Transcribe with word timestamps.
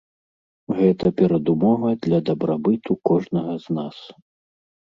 Гэта 0.77 1.11
перадумова 1.19 1.91
для 2.05 2.19
дабрабыту 2.31 2.91
кожнага 3.11 3.53
з 3.67 3.81
нас. 3.81 3.97